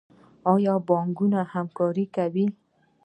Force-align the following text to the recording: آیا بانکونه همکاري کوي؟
آیا 0.53 0.73
بانکونه 0.89 1.39
همکاري 1.53 2.05
کوي؟ 2.15 2.45